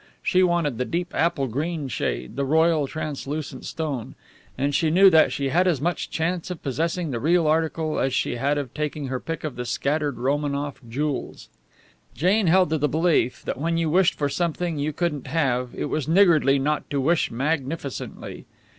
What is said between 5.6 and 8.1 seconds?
as much chance of possessing the real article